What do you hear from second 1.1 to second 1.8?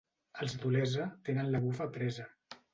tenen la